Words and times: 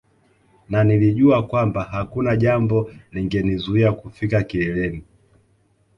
Na 0.69 0.83
nilijua 0.83 1.43
kwamba 1.47 1.83
hakuna 1.83 2.35
jambo 2.35 2.91
lingenizuia 3.11 3.91
kufika 3.91 4.43
kileleni 4.43 5.03